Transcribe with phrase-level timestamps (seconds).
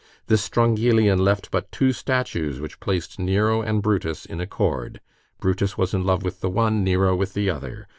[0.25, 4.99] This Strongylion left but two statues which placed Nero and Brutus in accord.
[5.39, 7.87] Brutus was in love with the one, Nero with the other.